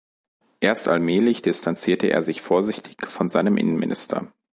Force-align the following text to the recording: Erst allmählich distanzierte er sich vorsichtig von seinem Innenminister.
Erst 0.61 0.87
allmählich 0.87 1.43
distanzierte 1.43 2.07
er 2.07 2.23
sich 2.23 2.41
vorsichtig 2.41 3.05
von 3.05 3.29
seinem 3.29 3.55
Innenminister. 3.55 4.33